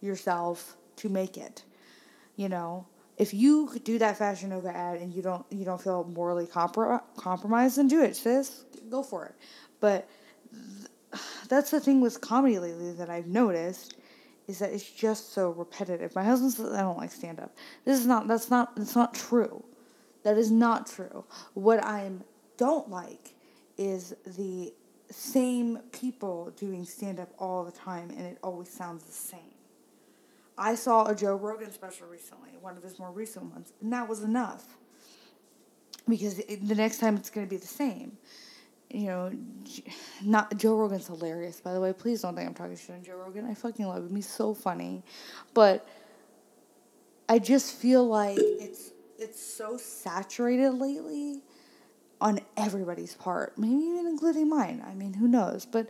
[0.00, 1.64] yourself to make it
[2.36, 2.86] you know
[3.18, 7.02] if you do that fashion nova ad and you don't you don't feel morally compro-
[7.16, 8.64] compromised then do it sis.
[8.88, 9.34] Go for it.
[9.80, 10.08] But
[10.50, 13.96] th- that's the thing with comedy lately that i've noticed
[14.46, 16.14] is that it's just so repetitive.
[16.14, 17.54] My husband says i don't like stand up
[17.84, 19.62] this is not that's not that's not true.
[20.24, 21.24] That is not true.
[21.54, 22.10] What I
[22.56, 23.34] don't like
[23.76, 24.74] is the
[25.10, 29.57] same people doing stand up all the time and it always sounds the same.
[30.58, 34.08] I saw a Joe Rogan special recently, one of his more recent ones, and that
[34.08, 34.76] was enough.
[36.08, 38.16] Because it, the next time it's going to be the same.
[38.90, 39.32] You know,
[40.24, 41.92] not Joe Rogan's hilarious, by the way.
[41.92, 43.44] Please don't think I'm talking shit on Joe Rogan.
[43.44, 44.16] I fucking love him.
[44.16, 45.02] He's so funny.
[45.52, 45.86] But
[47.28, 51.42] I just feel like it's it's so saturated lately
[52.20, 54.82] on everybody's part, maybe even including mine.
[54.88, 55.66] I mean, who knows?
[55.66, 55.88] But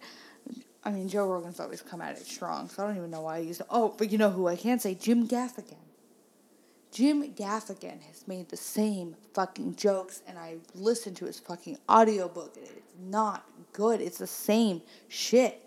[0.88, 3.36] I mean, Joe Rogan's always come at it strong, so I don't even know why
[3.36, 3.66] I use it.
[3.68, 4.94] Oh, but you know who I can't say?
[4.94, 5.76] Jim Gaffigan.
[6.90, 12.56] Jim Gaffigan has made the same fucking jokes, and I listened to his fucking audiobook,
[12.56, 14.00] and it's not good.
[14.00, 15.60] It's the same shit.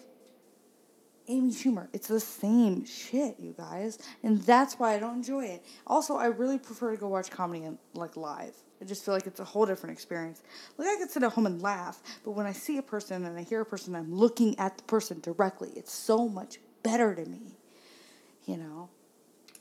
[1.28, 1.88] Amy Schumer.
[1.94, 4.00] It's the same shit, you guys.
[4.24, 5.64] And that's why I don't enjoy it.
[5.86, 8.56] Also, I really prefer to go watch comedy in, like live.
[8.82, 10.42] I just feel like it's a whole different experience.
[10.78, 13.38] Like I could sit at home and laugh, but when I see a person and
[13.38, 15.70] I hear a person, I'm looking at the person directly.
[15.76, 17.58] It's so much better to me.
[18.46, 18.90] You know?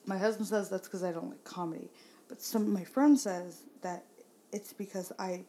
[0.07, 1.91] My husband says that's because I don't like comedy.
[2.29, 4.05] But some of my friend says that
[4.53, 5.45] it's because I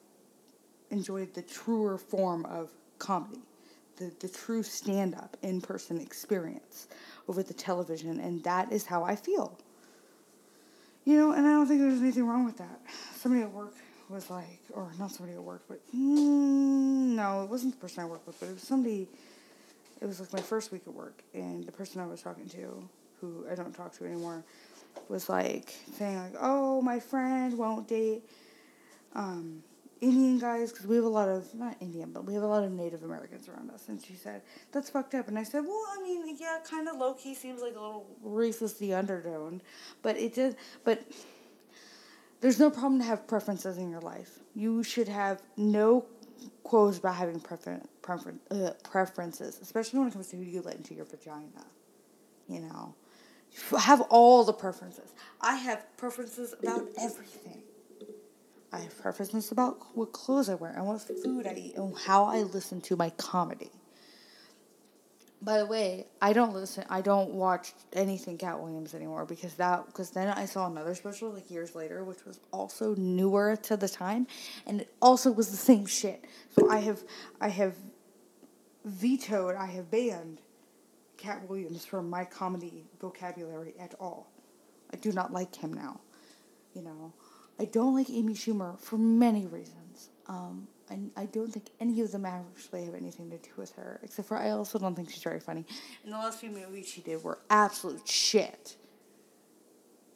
[0.90, 2.70] enjoyed the truer form of
[3.00, 3.42] comedy
[4.02, 6.88] the, the true stand up in person experience
[7.28, 9.60] over the television, and that is how I feel.
[11.04, 12.80] You know, and I don't think there's anything wrong with that.
[13.16, 13.74] Somebody at work
[14.10, 18.06] was like, or not somebody at work, but mm, no, it wasn't the person I
[18.06, 19.08] work with, but it was somebody.
[20.02, 22.90] It was like my first week at work, and the person I was talking to,
[23.20, 24.44] who I don't talk to anymore,
[25.10, 28.24] was like saying like, "Oh, my friend won't date
[29.16, 29.64] um,
[30.02, 32.64] Indian guys because we have a lot of not Indian, but we have a lot
[32.64, 34.42] of Native Americans around us." And she said,
[34.72, 37.62] "That's fucked up." And I said, "Well, I mean, yeah, kind of low key seems
[37.62, 39.62] like a little racist undertone,
[40.02, 41.04] but it did, but."
[42.42, 44.40] There's no problem to have preferences in your life.
[44.56, 46.08] You should have no
[46.64, 50.76] quotes about having prefer- prefer- uh, preferences, especially when it comes to who you let
[50.76, 51.66] into your vagina.
[52.48, 52.96] You know,
[53.78, 55.14] have all the preferences.
[55.40, 57.62] I have preferences about everything.
[58.74, 62.26] I have preferences about what clothes I wear and what food I eat and how
[62.26, 63.72] I listen to my comedy.
[65.42, 66.86] By the way, I don't listen.
[66.88, 71.32] I don't watch anything Katt Williams anymore because that because then I saw another special
[71.32, 74.28] like years later, which was also newer to the time,
[74.68, 76.24] and it also was the same shit.
[76.52, 77.02] So I have
[77.42, 77.76] I have
[78.86, 79.56] vetoed.
[79.56, 80.42] I have banned
[81.18, 84.32] Katt Williams from my comedy vocabulary at all.
[84.94, 86.02] I do not like him now.
[86.76, 87.14] You know,
[87.62, 90.10] I don't like Amy Schumer for many reasons.
[90.26, 94.00] Um, and I don't think any of them actually have anything to do with her,
[94.02, 95.64] except for I also don't think she's very funny.
[96.04, 98.78] And the last few movies she did were absolute shit.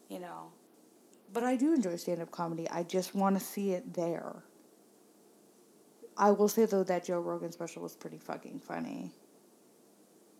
[0.09, 0.51] You know,
[1.33, 2.67] but I do enjoy stand up comedy.
[2.69, 4.43] I just want to see it there.
[6.17, 9.11] I will say though that Joe Rogan special was pretty fucking funny.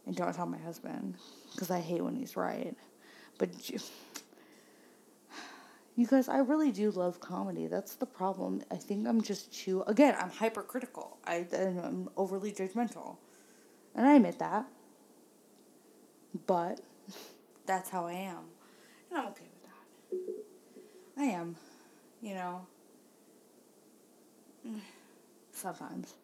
[0.08, 1.18] And don't tell my husband,
[1.52, 2.76] because I hate when he's right.
[3.38, 3.50] But
[5.96, 7.68] you guys, I really do love comedy.
[7.68, 8.62] That's the problem.
[8.70, 9.82] I think I'm just too.
[9.88, 11.18] Again, I'm hypercritical.
[11.26, 13.16] I I'm overly judgmental,
[13.96, 14.66] and I admit that.
[16.46, 16.82] But
[17.66, 18.44] that's how I am,
[19.10, 21.22] and I'm okay with that.
[21.22, 21.56] I am,
[22.22, 22.66] you know.
[25.54, 26.16] Sometimes.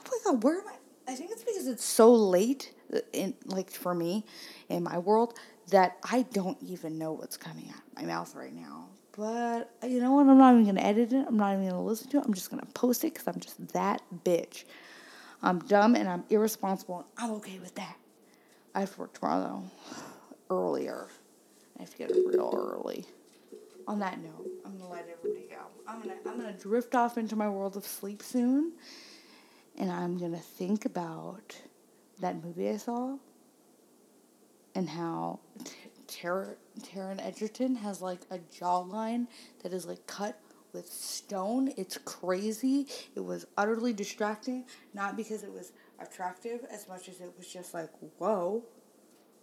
[0.00, 1.12] Oh my god, where am I?
[1.12, 2.74] I think it's because it's so late
[3.12, 4.24] in like for me
[4.68, 5.38] in my world
[5.70, 8.88] that I don't even know what's coming out of my mouth right now.
[9.16, 10.26] But you know what?
[10.28, 11.26] I'm not even gonna edit it.
[11.26, 12.24] I'm not even gonna listen to it.
[12.24, 14.64] I'm just gonna post it because I'm just that bitch.
[15.42, 16.98] I'm dumb and I'm irresponsible.
[16.98, 17.96] And I'm okay with that.
[18.74, 19.62] I have to work tomorrow
[20.48, 21.08] though, earlier.
[21.78, 23.06] I have to get up real early.
[23.86, 25.56] On that note, I'm gonna let everybody go.
[25.86, 28.72] I'm gonna I'm gonna drift off into my world of sleep soon
[29.78, 31.56] and I'm going to think about
[32.20, 33.16] that movie I saw
[34.74, 35.40] and how
[36.06, 36.56] Taron
[37.24, 39.26] Egerton has like a jawline
[39.62, 40.40] that is like cut
[40.72, 41.72] with stone.
[41.76, 42.86] It's crazy.
[43.14, 44.64] It was utterly distracting,
[44.94, 48.64] not because it was attractive as much as it was just like, whoa,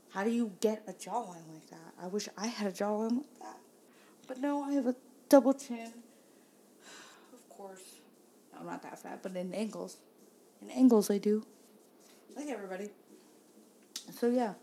[0.09, 1.93] how do you get a jawline like that?
[2.01, 3.57] I wish I had a jawline like that.
[4.28, 4.95] But no, I have a
[5.30, 5.91] double chin.
[7.34, 7.99] Of course.
[8.53, 9.97] No, I'm not that fat, but in angles
[10.61, 11.45] In angles I do.
[12.36, 12.89] Like everybody.
[14.11, 14.53] So yeah,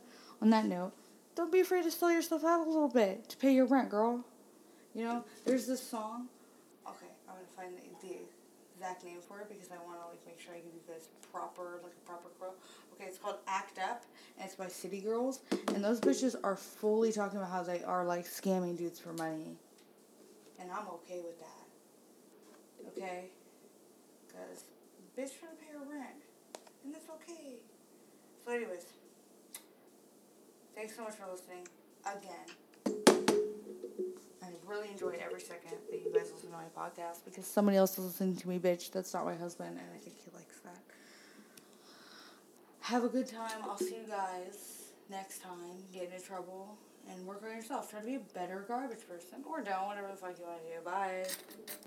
[0.42, 0.92] on that note,
[1.36, 4.24] don't be afraid to sell yourself out a little bit to pay your rent, girl.
[4.94, 6.26] You know, there's this song.
[6.86, 8.16] Okay, I'm gonna find the, the
[8.74, 11.08] exact name for it because I want to like make sure I give you guys
[11.32, 12.58] proper like a proper quote.
[12.92, 14.04] Okay, it's called Act Up
[14.36, 18.04] and it's by City Girls and those bitches are fully talking about how they are
[18.04, 19.56] like scamming dudes for money,
[20.58, 22.88] and I'm okay with that.
[22.88, 23.26] Okay,
[24.26, 24.64] because
[25.16, 26.20] bitch trying to pay her rent.
[26.84, 27.54] And that's okay.
[28.44, 28.86] So anyways,
[30.74, 31.66] thanks so much for listening
[32.04, 32.46] again.
[34.42, 37.98] I really enjoyed every second that you guys listen to my podcast because somebody else
[37.98, 38.90] is listening to me, bitch.
[38.90, 40.78] That's not my husband, and I think he likes that.
[42.80, 43.62] Have a good time.
[43.64, 45.84] I'll see you guys next time.
[45.92, 46.76] Get into trouble
[47.08, 47.90] and work on yourself.
[47.90, 49.44] Try to be a better garbage person.
[49.48, 50.84] Or don't, whatever the fuck you want to do.
[50.84, 51.82] Bye.